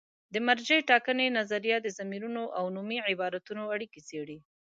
[0.33, 4.37] د مرجع ټاکنې نظریه د ضمیرونو او نومي عبارتونو اړیکې څېړي.